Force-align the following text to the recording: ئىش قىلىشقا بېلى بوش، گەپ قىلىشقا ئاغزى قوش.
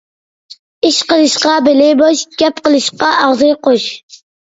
ئىش 0.87 1.01
قىلىشقا 1.11 1.51
بېلى 1.67 1.89
بوش، 1.99 2.23
گەپ 2.39 2.63
قىلىشقا 2.69 3.11
ئاغزى 3.19 3.51
قوش. 3.69 3.85